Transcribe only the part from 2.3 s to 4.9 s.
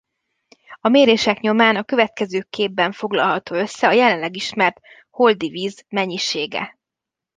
képben foglalható össze a jelenleg ismert